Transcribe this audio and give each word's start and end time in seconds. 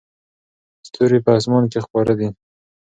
ستوري 0.87 1.19
په 1.25 1.31
اسمان 1.39 1.63
کې 1.71 1.79
خپاره 1.85 2.13
دي. 2.19 2.29